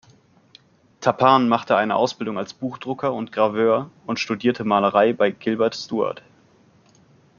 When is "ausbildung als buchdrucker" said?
1.95-3.13